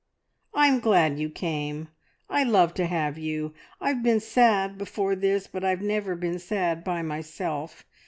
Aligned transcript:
"I'm 0.55 0.79
glad 0.79 1.19
you 1.19 1.29
came; 1.29 1.89
I 2.27 2.41
love 2.41 2.73
to 2.73 2.87
have 2.87 3.19
you. 3.19 3.53
I've 3.79 4.01
been 4.01 4.19
sad 4.19 4.75
before 4.79 5.15
this, 5.15 5.45
but 5.45 5.63
I've 5.63 5.83
never 5.83 6.15
been 6.15 6.39
sad 6.39 6.83
by 6.83 7.03
myself! 7.03 7.85